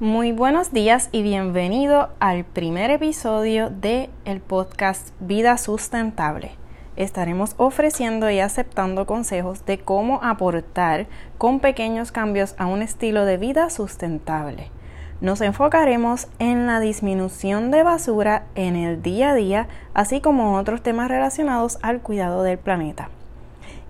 Muy 0.00 0.32
buenos 0.32 0.72
días 0.72 1.08
y 1.12 1.22
bienvenido 1.22 2.08
al 2.18 2.44
primer 2.44 2.90
episodio 2.90 3.70
de 3.70 4.10
el 4.24 4.40
podcast 4.40 5.10
Vida 5.20 5.56
Sustentable. 5.56 6.50
Estaremos 6.96 7.54
ofreciendo 7.58 8.28
y 8.28 8.40
aceptando 8.40 9.06
consejos 9.06 9.64
de 9.66 9.78
cómo 9.78 10.18
aportar 10.20 11.06
con 11.38 11.60
pequeños 11.60 12.10
cambios 12.10 12.56
a 12.58 12.66
un 12.66 12.82
estilo 12.82 13.24
de 13.24 13.36
vida 13.36 13.70
sustentable. 13.70 14.72
Nos 15.20 15.40
enfocaremos 15.40 16.26
en 16.40 16.66
la 16.66 16.80
disminución 16.80 17.70
de 17.70 17.84
basura 17.84 18.46
en 18.56 18.74
el 18.74 19.00
día 19.00 19.30
a 19.30 19.34
día, 19.34 19.68
así 19.94 20.20
como 20.20 20.56
otros 20.56 20.82
temas 20.82 21.06
relacionados 21.06 21.78
al 21.82 22.00
cuidado 22.00 22.42
del 22.42 22.58
planeta. 22.58 23.10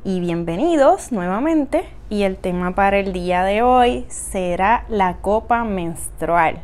Y 0.06 0.20
bienvenidos 0.20 1.12
nuevamente 1.12 1.88
y 2.10 2.24
el 2.24 2.36
tema 2.36 2.74
para 2.74 2.98
el 2.98 3.14
día 3.14 3.42
de 3.42 3.62
hoy 3.62 4.04
será 4.08 4.84
la 4.90 5.14
copa 5.22 5.64
menstrual. 5.64 6.58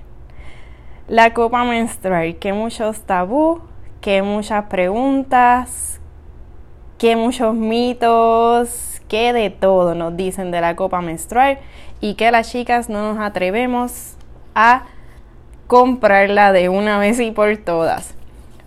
La 1.09 1.33
copa 1.33 1.65
menstrual, 1.65 2.37
que 2.37 2.53
muchos 2.53 3.01
tabú, 3.01 3.63
que 4.03 4.21
muchas 4.21 4.67
preguntas, 4.67 6.03
que 6.99 7.17
muchos 7.17 7.55
mitos, 7.55 9.01
que 9.09 9.33
de 9.33 9.49
todo 9.49 9.95
nos 9.95 10.15
dicen 10.19 10.51
de 10.51 10.61
la 10.61 10.77
copa 10.77 11.01
menstrual 11.01 11.61
y 12.03 12.17
que 12.17 12.31
las 12.31 12.53
chicas 12.53 12.91
no 12.91 13.15
nos 13.15 13.25
atrevemos 13.25 14.17
a 14.55 14.83
comprarla 15.67 16.53
de 16.53 16.69
una 16.69 16.99
vez 16.99 17.19
y 17.21 17.31
por 17.31 17.57
todas. 17.57 18.15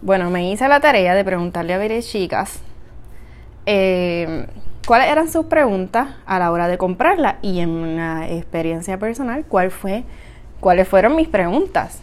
Bueno, 0.01 0.31
me 0.31 0.49
hice 0.49 0.67
la 0.67 0.79
tarea 0.79 1.13
de 1.13 1.23
preguntarle 1.23 1.75
a 1.75 1.77
varias 1.77 2.07
chicas 2.07 2.59
eh, 3.65 4.45
cuáles 4.85 5.09
eran 5.09 5.29
sus 5.29 5.45
preguntas 5.45 6.09
a 6.25 6.39
la 6.39 6.51
hora 6.51 6.67
de 6.67 6.77
comprarla 6.77 7.37
y 7.41 7.59
en 7.59 7.69
una 7.69 8.29
experiencia 8.29 8.97
personal, 8.99 9.45
¿cuál 9.47 9.71
fue, 9.71 10.03
cuáles 10.59 10.87
fueron 10.87 11.15
mis 11.15 11.27
preguntas. 11.27 12.01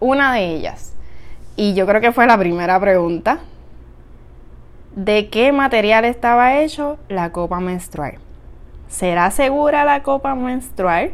Una 0.00 0.34
de 0.34 0.54
ellas, 0.54 0.92
y 1.56 1.74
yo 1.74 1.86
creo 1.86 2.00
que 2.00 2.12
fue 2.12 2.26
la 2.26 2.38
primera 2.38 2.78
pregunta, 2.80 3.38
¿de 4.94 5.28
qué 5.28 5.52
material 5.52 6.04
estaba 6.04 6.58
hecho 6.58 6.98
la 7.08 7.30
copa 7.32 7.60
menstrual? 7.60 8.18
¿Será 8.88 9.30
segura 9.30 9.84
la 9.84 10.02
copa 10.02 10.34
menstrual? 10.34 11.12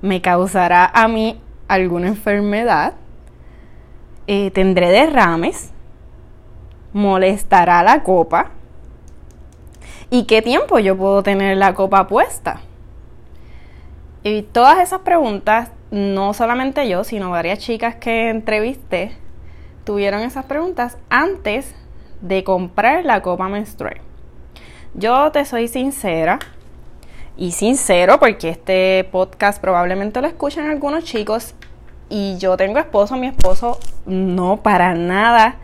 ¿Me 0.00 0.22
causará 0.22 0.86
a 0.86 1.08
mí 1.08 1.40
alguna 1.66 2.08
enfermedad? 2.08 2.94
Eh, 4.26 4.50
¿Tendré 4.52 4.90
derrames? 4.90 5.70
¿Molestará 6.92 7.82
la 7.82 8.02
copa? 8.02 8.50
¿Y 10.10 10.24
qué 10.24 10.40
tiempo 10.40 10.78
yo 10.78 10.96
puedo 10.96 11.22
tener 11.22 11.58
la 11.58 11.74
copa 11.74 12.06
puesta? 12.06 12.60
Y 14.22 14.42
todas 14.42 14.78
esas 14.78 15.00
preguntas, 15.00 15.70
no 15.90 16.32
solamente 16.32 16.88
yo, 16.88 17.04
sino 17.04 17.30
varias 17.30 17.58
chicas 17.58 17.96
que 17.96 18.30
entrevisté, 18.30 19.12
tuvieron 19.84 20.22
esas 20.22 20.46
preguntas 20.46 20.96
antes 21.10 21.74
de 22.22 22.42
comprar 22.42 23.04
la 23.04 23.20
copa 23.20 23.48
menstrual. 23.48 24.00
Yo 24.94 25.30
te 25.30 25.44
soy 25.44 25.68
sincera 25.68 26.38
y 27.36 27.52
sincero 27.52 28.18
porque 28.18 28.48
este 28.48 29.04
podcast 29.12 29.60
probablemente 29.60 30.22
lo 30.22 30.26
escuchan 30.26 30.70
algunos 30.70 31.04
chicos 31.04 31.54
y 32.08 32.38
yo 32.38 32.56
tengo 32.56 32.78
esposo, 32.78 33.16
mi 33.16 33.26
esposo 33.26 33.78
no 34.06 34.56
para 34.62 34.94
nada, 34.94 35.56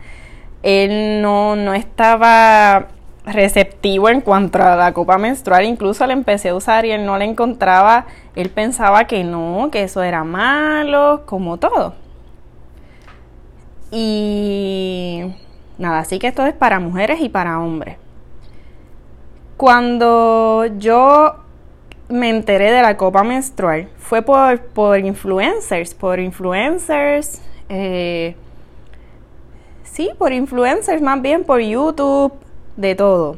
él 0.61 1.21
no, 1.23 1.55
no 1.55 1.73
estaba 1.73 2.89
receptivo 3.25 4.09
en 4.09 4.21
cuanto 4.21 4.61
a 4.61 4.75
la 4.75 4.93
copa 4.93 5.17
menstrual. 5.17 5.65
Incluso 5.65 6.05
la 6.05 6.13
empecé 6.13 6.49
a 6.49 6.55
usar 6.55 6.85
y 6.85 6.91
él 6.91 7.05
no 7.05 7.17
la 7.17 7.25
encontraba. 7.25 8.05
Él 8.35 8.49
pensaba 8.49 9.05
que 9.05 9.23
no, 9.23 9.69
que 9.71 9.83
eso 9.83 10.03
era 10.03 10.23
malo, 10.23 11.23
como 11.25 11.57
todo. 11.57 11.95
Y 13.91 15.21
nada, 15.77 15.99
así 15.99 16.19
que 16.19 16.27
esto 16.27 16.45
es 16.45 16.53
para 16.53 16.79
mujeres 16.79 17.21
y 17.21 17.29
para 17.29 17.59
hombres. 17.59 17.97
Cuando 19.57 20.65
yo 20.77 21.35
me 22.09 22.29
enteré 22.29 22.71
de 22.71 22.81
la 22.81 22.97
copa 22.97 23.23
menstrual 23.23 23.87
fue 23.97 24.21
por, 24.21 24.59
por 24.59 24.99
influencers, 24.99 25.93
por 25.93 26.19
influencers, 26.19 27.41
eh, 27.69 28.35
sí, 29.83 30.11
por 30.17 30.33
influencers 30.33 31.01
más 31.01 31.21
bien, 31.21 31.43
por 31.43 31.61
YouTube, 31.61 32.33
de 32.77 32.95
todo. 32.95 33.37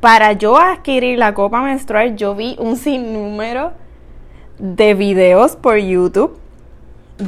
Para 0.00 0.32
yo 0.32 0.56
adquirir 0.56 1.18
la 1.18 1.34
copa 1.34 1.62
menstrual, 1.62 2.16
yo 2.16 2.34
vi 2.34 2.56
un 2.58 2.76
sinnúmero 2.76 3.72
de 4.58 4.94
videos 4.94 5.56
por 5.56 5.76
YouTube. 5.76 6.38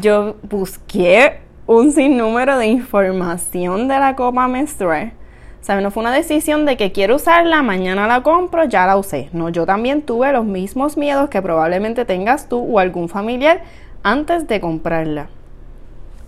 Yo 0.00 0.36
busqué 0.42 1.40
un 1.66 1.92
sinnúmero 1.92 2.58
de 2.58 2.66
información 2.66 3.88
de 3.88 3.98
la 3.98 4.16
copa 4.16 4.48
menstrual. 4.48 5.12
O 5.68 5.80
no 5.80 5.90
fue 5.90 6.00
una 6.00 6.12
decisión 6.12 6.64
de 6.64 6.78
que 6.78 6.92
quiero 6.92 7.16
usarla, 7.16 7.62
mañana 7.62 8.06
la 8.06 8.22
compro, 8.22 8.64
ya 8.64 8.86
la 8.86 8.96
usé. 8.96 9.28
No, 9.32 9.50
yo 9.50 9.66
también 9.66 10.00
tuve 10.00 10.32
los 10.32 10.46
mismos 10.46 10.96
miedos 10.96 11.28
que 11.28 11.42
probablemente 11.42 12.06
tengas 12.06 12.48
tú 12.48 12.58
o 12.58 12.78
algún 12.78 13.10
familiar 13.10 13.62
antes 14.02 14.48
de 14.48 14.62
comprarla. 14.62 15.28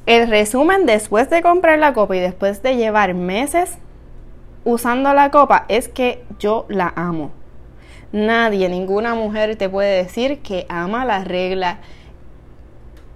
El 0.04 0.28
resumen 0.28 0.84
después 0.84 1.30
de 1.30 1.40
comprar 1.40 1.78
la 1.78 1.94
copa 1.94 2.16
y 2.16 2.20
después 2.20 2.62
de 2.62 2.76
llevar 2.76 3.14
meses 3.14 3.78
usando 4.64 5.12
la 5.14 5.30
copa 5.30 5.64
es 5.68 5.88
que 5.88 6.24
yo 6.38 6.66
la 6.68 6.92
amo. 6.96 7.30
Nadie, 8.12 8.68
ninguna 8.68 9.14
mujer 9.14 9.56
te 9.56 9.68
puede 9.68 10.02
decir 10.02 10.40
que 10.40 10.66
ama 10.68 11.04
la 11.04 11.24
regla. 11.24 11.78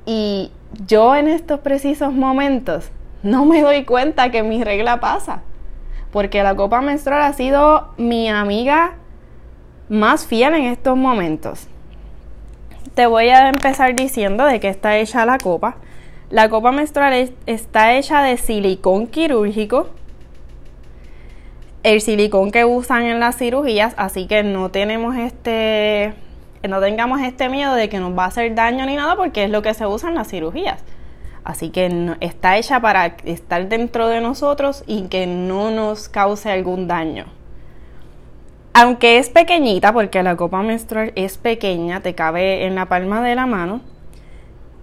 Y 0.06 0.52
yo 0.86 1.16
en 1.16 1.28
estos 1.28 1.60
precisos 1.60 2.12
momentos 2.12 2.90
no 3.22 3.44
me 3.44 3.62
doy 3.62 3.84
cuenta 3.84 4.30
que 4.30 4.42
mi 4.42 4.62
regla 4.62 5.00
pasa. 5.00 5.42
Porque 6.12 6.42
la 6.42 6.54
copa 6.54 6.80
menstrual 6.80 7.22
ha 7.22 7.32
sido 7.32 7.88
mi 7.96 8.28
amiga 8.28 8.94
más 9.88 10.26
fiel 10.26 10.54
en 10.54 10.64
estos 10.64 10.96
momentos. 10.96 11.66
Te 12.94 13.06
voy 13.06 13.30
a 13.30 13.48
empezar 13.48 13.96
diciendo 13.96 14.44
de 14.44 14.60
qué 14.60 14.68
está 14.68 14.96
hecha 14.98 15.26
la 15.26 15.38
copa. 15.38 15.76
La 16.30 16.48
copa 16.48 16.70
menstrual 16.70 17.32
está 17.46 17.94
hecha 17.94 18.22
de 18.22 18.36
silicón 18.36 19.08
quirúrgico 19.08 19.88
el 21.84 22.00
silicón 22.00 22.50
que 22.50 22.64
usan 22.64 23.04
en 23.04 23.20
las 23.20 23.36
cirugías, 23.36 23.94
así 23.96 24.26
que 24.26 24.42
no 24.42 24.70
tenemos 24.70 25.16
este 25.16 26.14
no 26.66 26.80
tengamos 26.80 27.20
este 27.20 27.50
miedo 27.50 27.74
de 27.74 27.90
que 27.90 28.00
nos 28.00 28.18
va 28.18 28.24
a 28.24 28.28
hacer 28.28 28.54
daño 28.54 28.86
ni 28.86 28.96
nada 28.96 29.16
porque 29.16 29.44
es 29.44 29.50
lo 29.50 29.60
que 29.60 29.74
se 29.74 29.86
usa 29.86 30.08
en 30.08 30.14
las 30.14 30.28
cirugías. 30.28 30.82
Así 31.44 31.68
que 31.68 32.16
está 32.20 32.56
hecha 32.56 32.80
para 32.80 33.16
estar 33.24 33.68
dentro 33.68 34.08
de 34.08 34.22
nosotros 34.22 34.82
y 34.86 35.08
que 35.08 35.26
no 35.26 35.70
nos 35.70 36.08
cause 36.08 36.50
algún 36.50 36.88
daño. 36.88 37.26
Aunque 38.72 39.18
es 39.18 39.28
pequeñita, 39.28 39.92
porque 39.92 40.22
la 40.22 40.36
copa 40.36 40.62
menstrual 40.62 41.12
es 41.16 41.36
pequeña, 41.36 42.00
te 42.00 42.14
cabe 42.14 42.64
en 42.64 42.74
la 42.74 42.86
palma 42.86 43.20
de 43.22 43.34
la 43.34 43.44
mano, 43.44 43.82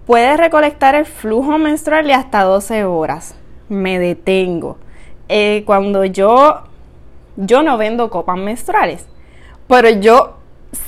puedes 0.06 0.38
recolectar 0.38 0.94
el 0.94 1.04
flujo 1.04 1.58
menstrual 1.58 2.06
de 2.06 2.14
hasta 2.14 2.44
12 2.44 2.84
horas. 2.84 3.34
Me 3.68 3.98
detengo. 3.98 4.78
Eh, 5.28 5.64
cuando 5.66 6.04
yo 6.04 6.62
yo 7.36 7.62
no 7.62 7.76
vendo 7.78 8.10
copas 8.10 8.36
menstruales, 8.36 9.06
pero 9.68 9.88
yo 9.88 10.38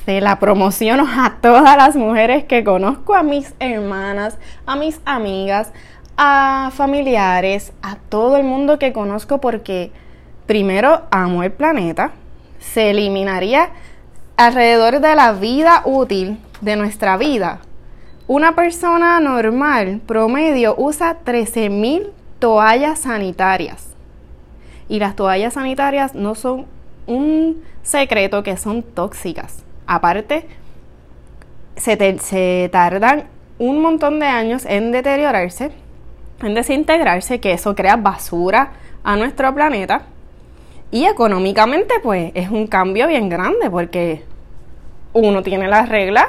se 0.05 0.21
la 0.21 0.39
promociono 0.39 1.07
a 1.07 1.37
todas 1.41 1.77
las 1.77 1.97
mujeres 1.97 2.45
que 2.45 2.65
conozco, 2.65 3.15
a 3.15 3.23
mis 3.23 3.55
hermanas, 3.59 4.39
a 4.67 4.77
mis 4.77 5.01
amigas, 5.05 5.73
a 6.17 6.71
familiares, 6.75 7.73
a 7.83 7.97
todo 7.97 8.37
el 8.37 8.45
mundo 8.45 8.79
que 8.79 8.93
conozco 8.93 9.41
porque 9.41 9.93
primero 10.47 11.03
amo 11.11 11.43
el 11.43 11.53
planeta, 11.53 12.13
se 12.61 12.91
eliminaría 12.91 13.71
alrededor 14.37 15.01
de 15.01 15.15
la 15.15 15.33
vida 15.33 15.83
útil 15.85 16.39
de 16.61 16.77
nuestra 16.77 17.17
vida. 17.17 17.61
Una 18.27 18.55
persona 18.55 19.21
normal 19.21 20.01
promedio 20.07 20.75
usa 20.79 21.19
13.000 21.25 22.11
toallas 22.39 23.01
sanitarias. 23.01 23.94
Y 24.89 24.99
las 24.99 25.17
toallas 25.17 25.55
sanitarias 25.55 26.15
no 26.15 26.35
son 26.35 26.67
un 27.07 27.63
secreto 27.83 28.43
que 28.43 28.57
son 28.57 28.83
tóxicas. 28.83 29.65
Aparte, 29.87 30.47
se, 31.77 32.69
tardan 32.73 33.25
un 33.59 33.81
montón 33.81 34.21
de 34.21 34.27
años 34.27 34.65
en 34.67 34.93
deteriorarse, 34.93 35.71
en 36.43 36.55
desintegrarse, 36.55 37.41
que 37.41 37.53
eso 37.53 37.75
crea 37.75 37.97
basura 37.97 38.73
a 39.03 39.17
nuestro 39.17 39.55
planeta. 39.55 40.03
Y 40.91 41.07
económicamente, 41.07 41.95
pues 42.03 42.33
es 42.35 42.51
un 42.51 42.67
cambio 42.67 43.09
bien 43.09 43.29
grande 43.29 43.69
porque 43.71 44.23
uno 45.13 45.43
tiene 45.43 45.69
las 45.69 45.89
reglas 45.89 46.27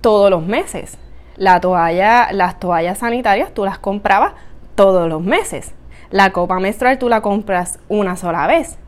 todos 0.00 0.30
los 0.30 0.44
meses. 0.44 0.96
La 1.36 1.60
toalla, 1.60 2.32
las 2.32 2.58
toallas 2.58 2.98
sanitarias 2.98 3.52
tú 3.52 3.64
las 3.64 3.78
comprabas 3.78 4.32
todos 4.74 5.08
los 5.08 5.22
meses. 5.22 5.72
La 6.10 6.32
copa 6.32 6.58
menstrual 6.58 6.98
tú 6.98 7.08
la 7.08 7.20
compras 7.20 7.78
una 7.88 8.16
sola 8.16 8.46
vez 8.46 8.78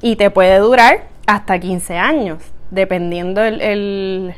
y 0.00 0.16
te 0.16 0.30
puede 0.30 0.58
durar 0.58 1.04
hasta 1.26 1.58
15 1.58 1.96
años, 1.98 2.42
dependiendo 2.70 3.42
el, 3.42 4.34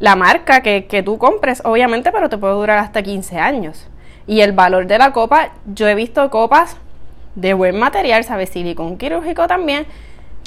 la 0.00 0.16
marca 0.16 0.62
que, 0.62 0.86
que 0.86 1.02
tú 1.02 1.18
compres, 1.18 1.62
obviamente, 1.64 2.12
pero 2.12 2.28
te 2.28 2.38
puede 2.38 2.54
durar 2.54 2.78
hasta 2.78 3.02
15 3.02 3.38
años. 3.38 3.88
Y 4.26 4.40
el 4.40 4.52
valor 4.52 4.86
de 4.86 4.98
la 4.98 5.12
copa, 5.12 5.50
yo 5.66 5.86
he 5.86 5.94
visto 5.94 6.28
copas 6.30 6.78
de 7.34 7.52
buen 7.52 7.78
material, 7.78 8.24
¿sabes? 8.24 8.50
Silicón 8.50 8.96
quirúrgico 8.96 9.46
también, 9.46 9.86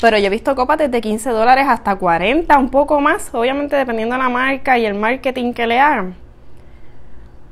pero 0.01 0.17
yo 0.17 0.27
he 0.27 0.29
visto 0.29 0.55
copas 0.55 0.77
desde 0.77 1.01
15 1.01 1.29
dólares 1.29 1.65
hasta 1.67 1.95
40, 1.95 2.57
un 2.57 2.69
poco 2.69 3.01
más, 3.01 3.29
obviamente 3.33 3.75
dependiendo 3.75 4.15
de 4.15 4.23
la 4.23 4.29
marca 4.29 4.77
y 4.77 4.85
el 4.85 4.93
marketing 4.93 5.53
que 5.53 5.67
le 5.67 5.79
hagan. 5.79 6.15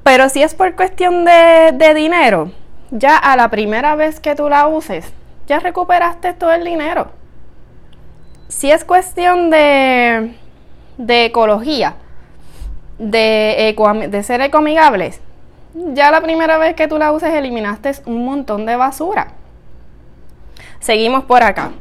Pero 0.04 0.30
si 0.30 0.44
es 0.44 0.54
por 0.54 0.76
cuestión 0.76 1.26
de, 1.26 1.72
de 1.74 1.94
dinero, 1.94 2.52
ya 2.92 3.18
a 3.18 3.36
la 3.36 3.50
primera 3.50 3.96
vez 3.96 4.20
que 4.20 4.36
tú 4.36 4.50
la 4.50 4.68
uses, 4.68 5.12
ya 5.48 5.60
recuperaste 5.60 6.34
todo 6.34 6.52
el 6.54 6.64
dinero. 6.64 7.12
Si 8.48 8.72
es 8.72 8.86
cuestión 8.86 9.50
de, 9.50 10.36
de 10.98 11.26
ecología, 11.26 11.96
de, 12.98 13.76
de 14.10 14.24
ser 14.24 14.42
ecoamigables, 14.42 15.22
ya 15.74 16.12
la 16.12 16.22
primera 16.22 16.58
vez 16.58 16.76
que 16.76 16.88
tú 16.88 16.98
la 16.98 17.12
uses 17.12 17.34
eliminaste 17.34 17.92
un 18.06 18.24
montón 18.26 18.66
de 18.66 18.76
basura. 18.76 19.28
Seguimos 20.80 21.26
por 21.26 21.44
acá. 21.44 21.72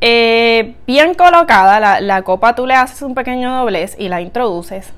Eh, 0.00 0.74
bien 0.86 1.14
colocada, 1.14 1.78
la, 1.78 2.00
la, 2.00 2.22
copa 2.22 2.54
tú 2.54 2.66
le 2.66 2.74
haces 2.74 3.02
un 3.02 3.14
pequeño 3.14 3.54
doblez 3.54 3.94
y 3.98 4.08
la 4.08 4.22
introduces. 4.22 4.92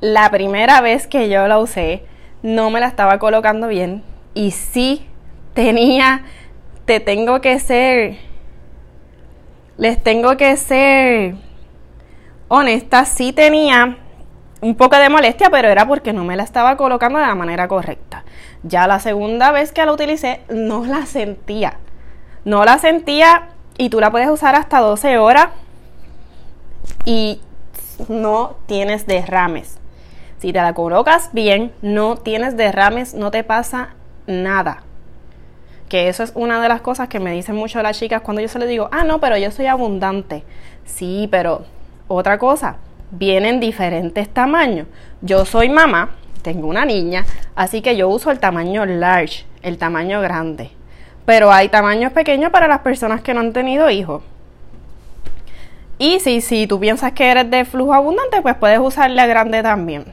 La 0.00 0.30
primera 0.30 0.82
vez 0.82 1.06
que 1.06 1.30
yo 1.30 1.48
la 1.48 1.58
usé, 1.58 2.04
no 2.42 2.68
me 2.70 2.80
la 2.80 2.88
estaba 2.88 3.18
colocando 3.18 3.68
bien 3.68 4.02
y 4.34 4.50
sí 4.50 5.06
tenía, 5.54 6.24
te 6.84 7.00
tengo 7.00 7.40
que 7.40 7.58
ser, 7.58 8.18
les 9.76 10.02
tengo 10.02 10.36
que 10.36 10.56
ser 10.56 11.34
honesta, 12.48 13.04
sí 13.04 13.32
tenía 13.32 13.98
un 14.60 14.76
poco 14.76 14.96
de 14.96 15.08
molestia, 15.08 15.50
pero 15.50 15.68
era 15.68 15.86
porque 15.86 16.12
no 16.12 16.24
me 16.24 16.36
la 16.36 16.44
estaba 16.44 16.76
colocando 16.76 17.18
de 17.18 17.26
la 17.26 17.34
manera 17.34 17.66
correcta. 17.66 18.24
Ya 18.62 18.86
la 18.86 19.00
segunda 19.00 19.50
vez 19.50 19.72
que 19.72 19.84
la 19.84 19.92
utilicé, 19.92 20.42
no 20.48 20.84
la 20.84 21.04
sentía. 21.04 21.78
No 22.44 22.64
la 22.64 22.78
sentía 22.78 23.48
y 23.76 23.90
tú 23.90 24.00
la 24.00 24.10
puedes 24.10 24.28
usar 24.28 24.54
hasta 24.54 24.78
12 24.78 25.18
horas 25.18 25.48
y 27.04 27.40
no 28.08 28.56
tienes 28.66 29.06
derrames. 29.06 29.78
Si 30.38 30.52
te 30.52 30.60
la 30.60 30.74
colocas 30.74 31.30
bien, 31.32 31.72
no 31.82 32.16
tienes 32.16 32.56
derrames, 32.56 33.14
no 33.14 33.30
te 33.30 33.44
pasa 33.44 33.94
nada. 34.26 34.82
Que 35.88 36.08
eso 36.08 36.22
es 36.22 36.32
una 36.34 36.60
de 36.62 36.68
las 36.68 36.80
cosas 36.80 37.08
que 37.08 37.20
me 37.20 37.32
dicen 37.32 37.54
mucho 37.54 37.82
las 37.82 37.98
chicas 37.98 38.22
cuando 38.22 38.40
yo 38.40 38.48
se 38.48 38.58
les 38.58 38.68
digo, 38.68 38.88
ah, 38.92 39.04
no, 39.04 39.20
pero 39.20 39.36
yo 39.36 39.50
soy 39.50 39.66
abundante. 39.66 40.44
Sí, 40.84 41.28
pero 41.30 41.64
otra 42.08 42.38
cosa, 42.38 42.76
vienen 43.10 43.60
diferentes 43.60 44.28
tamaños. 44.28 44.86
Yo 45.20 45.44
soy 45.44 45.68
mamá, 45.68 46.10
tengo 46.42 46.66
una 46.66 46.84
niña, 46.84 47.24
así 47.54 47.82
que 47.82 47.96
yo 47.96 48.08
uso 48.08 48.30
el 48.30 48.40
tamaño 48.40 48.84
large, 48.84 49.44
el 49.62 49.78
tamaño 49.78 50.20
grande. 50.20 50.70
Pero 51.24 51.52
hay 51.52 51.68
tamaños 51.68 52.12
pequeños 52.12 52.50
para 52.50 52.66
las 52.68 52.80
personas 52.80 53.20
que 53.20 53.32
no 53.32 53.40
han 53.40 53.52
tenido 53.52 53.88
hijos. 53.90 54.22
Y 55.98 56.18
si, 56.18 56.40
si 56.40 56.66
tú 56.66 56.80
piensas 56.80 57.12
que 57.12 57.30
eres 57.30 57.48
de 57.48 57.64
flujo 57.64 57.94
abundante, 57.94 58.42
pues 58.42 58.56
puedes 58.56 58.80
usar 58.80 59.10
la 59.10 59.26
grande 59.26 59.62
también. 59.62 60.04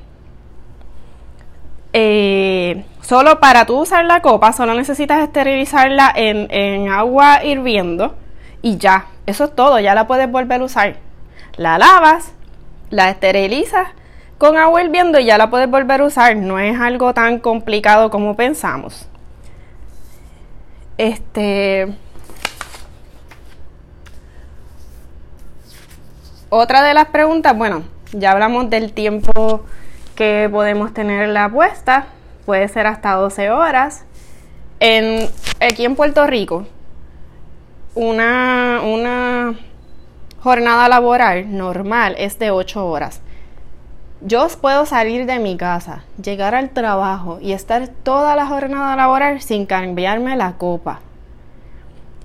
Eh, 1.93 2.83
solo 3.09 3.39
para 3.39 3.65
tú 3.65 3.79
usar 3.79 4.05
la 4.05 4.21
copa, 4.21 4.53
solo 4.53 4.75
necesitas 4.75 5.23
esterilizarla 5.23 6.13
en, 6.15 6.89
agua 6.89 7.43
hirviendo 7.43 8.15
y 8.61 8.77
ya, 8.77 9.07
eso 9.25 9.45
es 9.45 9.55
todo, 9.55 9.79
ya 9.79 9.95
la 9.95 10.05
puedes 10.05 10.29
volver 10.29 10.61
a 10.61 10.65
usar. 10.65 10.97
La 11.55 11.79
lavas, 11.79 12.33
la 12.91 13.09
esterilizas 13.09 13.87
con 14.37 14.57
agua 14.57 14.83
hirviendo 14.83 15.19
y 15.19 15.25
ya 15.25 15.39
la 15.39 15.49
puedes 15.49 15.67
volver 15.67 16.01
a 16.01 16.05
usar. 16.05 16.35
No 16.35 16.59
es 16.59 16.79
algo 16.79 17.15
tan 17.15 17.39
complicado 17.39 18.11
como 18.11 18.35
pensamos. 18.35 19.07
Este. 20.99 21.87
Otra 26.49 26.83
de 26.83 26.93
las 26.93 27.07
preguntas, 27.07 27.57
bueno, 27.57 27.85
ya 28.11 28.31
hablamos 28.33 28.69
del 28.69 28.93
tiempo 28.93 29.63
que 30.13 30.47
podemos 30.51 30.93
tener 30.93 31.29
la 31.29 31.49
puesta, 31.49 32.05
puede 32.49 32.67
ser 32.67 32.87
hasta 32.87 33.13
12 33.13 33.51
horas. 33.51 34.05
En, 34.79 35.29
aquí 35.59 35.85
en 35.85 35.95
Puerto 35.95 36.25
Rico, 36.25 36.65
una, 37.93 38.81
una 38.83 39.53
jornada 40.41 40.89
laboral 40.89 41.55
normal 41.55 42.15
es 42.17 42.39
de 42.39 42.49
8 42.49 42.87
horas. 42.87 43.21
Yo 44.21 44.47
puedo 44.59 44.87
salir 44.87 45.27
de 45.27 45.37
mi 45.37 45.57
casa, 45.57 46.05
llegar 46.19 46.55
al 46.55 46.71
trabajo 46.71 47.37
y 47.39 47.51
estar 47.51 47.87
toda 47.87 48.35
la 48.35 48.47
jornada 48.47 48.95
laboral 48.95 49.41
sin 49.41 49.67
cambiarme 49.67 50.35
la 50.35 50.53
copa. 50.53 51.01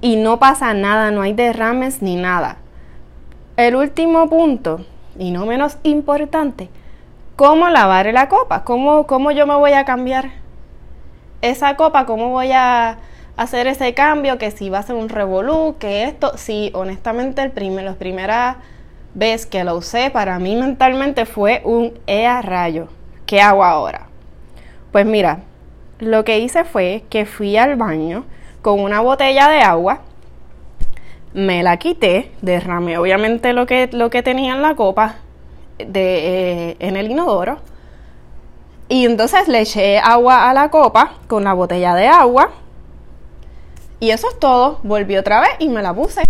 Y 0.00 0.16
no 0.16 0.38
pasa 0.38 0.72
nada, 0.72 1.10
no 1.10 1.20
hay 1.20 1.34
derrames 1.34 2.00
ni 2.00 2.16
nada. 2.16 2.56
El 3.58 3.76
último 3.76 4.30
punto, 4.30 4.86
y 5.18 5.32
no 5.32 5.44
menos 5.44 5.76
importante, 5.82 6.70
¿cómo 7.36 7.68
lavar 7.68 8.12
la 8.12 8.28
copa? 8.28 8.64
¿Cómo, 8.64 9.06
cómo 9.06 9.30
yo 9.30 9.46
me 9.46 9.54
voy 9.54 9.72
a 9.72 9.84
cambiar 9.84 10.30
esa 11.42 11.76
copa? 11.76 12.06
¿Cómo 12.06 12.30
voy 12.30 12.52
a 12.52 12.98
hacer 13.36 13.66
ese 13.66 13.94
cambio, 13.94 14.38
que 14.38 14.50
si 14.50 14.70
va 14.70 14.78
a 14.78 14.82
ser 14.82 14.96
un 14.96 15.08
revolú, 15.08 15.76
que 15.78 16.04
esto, 16.04 16.36
sí, 16.36 16.70
honestamente 16.74 17.42
el 17.42 17.50
primer, 17.50 17.84
la 17.84 17.94
primera 17.94 18.58
vez 19.14 19.46
que 19.46 19.64
lo 19.64 19.76
usé 19.76 20.10
para 20.10 20.38
mí 20.38 20.56
mentalmente 20.56 21.26
fue 21.26 21.60
un 21.64 21.98
ea 22.06 22.42
rayo. 22.42 22.88
¿Qué 23.26 23.40
hago 23.40 23.64
ahora? 23.64 24.06
Pues 24.92 25.06
mira, 25.06 25.40
lo 25.98 26.24
que 26.24 26.38
hice 26.38 26.64
fue 26.64 27.04
que 27.10 27.26
fui 27.26 27.56
al 27.56 27.76
baño 27.76 28.24
con 28.62 28.80
una 28.80 29.00
botella 29.00 29.48
de 29.48 29.60
agua, 29.60 30.00
me 31.32 31.64
la 31.64 31.78
quité, 31.78 32.30
derramé 32.42 32.96
obviamente 32.96 33.52
lo 33.52 33.66
que, 33.66 33.88
lo 33.92 34.08
que 34.08 34.22
tenía 34.22 34.54
en 34.54 34.62
la 34.62 34.76
copa 34.76 35.16
de, 35.78 36.70
eh, 36.70 36.76
en 36.80 36.96
el 36.96 37.10
inodoro 37.10 37.58
y 38.88 39.06
entonces 39.06 39.48
le 39.48 39.60
eché 39.60 39.98
agua 39.98 40.50
a 40.50 40.54
la 40.54 40.70
copa 40.70 41.14
con 41.26 41.44
la 41.44 41.54
botella 41.54 41.94
de 41.94 42.06
agua 42.06 42.50
y 44.00 44.10
eso 44.10 44.28
es 44.28 44.38
todo. 44.38 44.80
Volví 44.82 45.16
otra 45.16 45.40
vez 45.40 45.50
y 45.58 45.68
me 45.68 45.80
la 45.80 45.94
puse. 45.94 46.24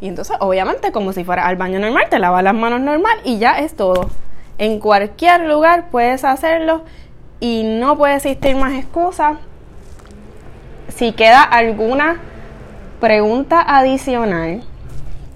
Y 0.00 0.08
entonces, 0.08 0.36
obviamente, 0.38 0.92
como 0.92 1.12
si 1.12 1.24
fuera 1.24 1.46
al 1.46 1.56
baño 1.56 1.80
normal, 1.80 2.04
te 2.08 2.18
lavas 2.20 2.44
las 2.44 2.54
manos 2.54 2.80
normal 2.80 3.18
y 3.24 3.38
ya 3.38 3.58
es 3.58 3.74
todo. 3.74 4.10
En 4.58 4.78
cualquier 4.78 5.40
lugar 5.40 5.88
puedes 5.90 6.24
hacerlo 6.24 6.82
y 7.40 7.64
no 7.64 7.96
puede 7.96 8.14
existir 8.14 8.54
más 8.54 8.74
excusas. 8.74 9.38
Si 10.88 11.12
queda 11.12 11.42
alguna 11.42 12.20
pregunta 13.00 13.60
adicional, 13.60 14.62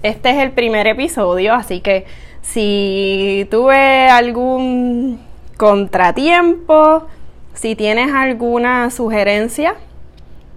este 0.01 0.29
es 0.29 0.37
el 0.37 0.51
primer 0.51 0.87
episodio, 0.87 1.53
así 1.53 1.81
que 1.81 2.05
si 2.41 3.47
tuve 3.51 4.09
algún 4.09 5.19
contratiempo, 5.57 7.07
si 7.53 7.75
tienes 7.75 8.13
alguna 8.13 8.89
sugerencia, 8.89 9.75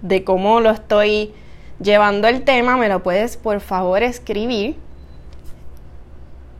de 0.02 0.22
cómo 0.22 0.60
lo 0.60 0.70
estoy 0.70 1.32
llevando 1.80 2.28
el 2.28 2.44
tema, 2.44 2.76
me 2.76 2.88
lo 2.88 3.02
puedes 3.02 3.36
por 3.36 3.60
favor 3.60 4.02
escribir. 4.02 4.76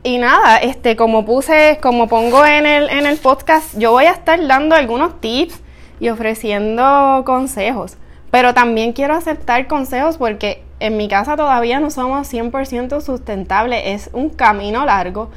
Y 0.03 0.17
nada, 0.19 0.57
este, 0.57 0.95
como 0.95 1.25
puse, 1.25 1.79
como 1.81 2.07
pongo 2.07 2.45
en 2.45 2.65
el, 2.65 2.89
en 2.89 3.05
el 3.05 3.17
podcast, 3.17 3.77
yo 3.77 3.91
voy 3.91 4.05
a 4.05 4.11
estar 4.11 4.45
dando 4.45 4.75
algunos 4.75 5.19
tips 5.21 5.59
y 5.99 6.09
ofreciendo 6.09 7.23
consejos. 7.25 7.97
Pero 8.29 8.53
también 8.53 8.93
quiero 8.93 9.15
aceptar 9.15 9.67
consejos 9.67 10.17
porque 10.17 10.64
en 10.79 10.97
mi 10.97 11.07
casa 11.07 11.37
todavía 11.37 11.79
no 11.79 11.89
somos 11.89 12.31
100% 12.31 13.01
sustentables. 13.01 13.81
Es 13.85 14.09
un 14.13 14.29
camino 14.29 14.85
largo. 14.85 15.29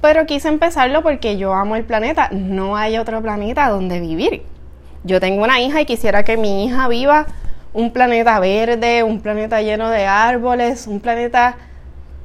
Pero 0.00 0.26
quise 0.26 0.48
empezarlo 0.48 1.02
porque 1.02 1.36
yo 1.36 1.54
amo 1.54 1.76
el 1.76 1.84
planeta. 1.84 2.28
No 2.32 2.76
hay 2.76 2.98
otro 2.98 3.22
planeta 3.22 3.68
donde 3.68 4.00
vivir. 4.00 4.42
Yo 5.04 5.20
tengo 5.20 5.42
una 5.42 5.60
hija 5.60 5.80
y 5.80 5.86
quisiera 5.86 6.24
que 6.24 6.36
mi 6.36 6.64
hija 6.64 6.88
viva 6.88 7.26
un 7.72 7.90
planeta 7.90 8.38
verde, 8.38 9.02
un 9.02 9.20
planeta 9.20 9.62
lleno 9.62 9.88
de 9.88 10.06
árboles, 10.06 10.86
un 10.86 11.00
planeta 11.00 11.56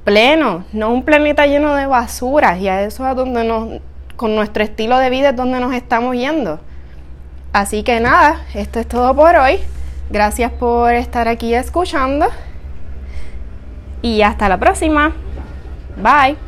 pleno, 0.04 0.66
no 0.74 0.90
un 0.90 1.04
planeta 1.04 1.46
lleno 1.48 1.76
de 1.76 1.86
basuras 1.86 2.60
y 2.60 2.68
a 2.68 2.84
eso 2.84 3.08
es 3.08 3.16
donde 3.16 3.44
nos, 3.44 3.82
con 4.16 4.36
nuestro 4.36 4.64
estilo 4.64 4.98
de 4.98 5.10
vida 5.10 5.30
es 5.30 5.36
donde 5.36 5.60
nos 5.60 5.74
estamos 5.74 6.16
yendo. 6.16 6.60
Así 7.54 7.84
que 7.84 8.00
nada, 8.00 8.42
esto 8.54 8.80
es 8.80 8.88
todo 8.88 9.16
por 9.16 9.36
hoy. 9.38 9.60
Gracias 10.10 10.52
por 10.52 10.94
estar 10.94 11.28
aquí 11.28 11.54
escuchando 11.54 12.28
y 14.02 14.22
hasta 14.22 14.50
la 14.50 14.60
próxima. 14.60 15.14
Bye. 15.98 16.47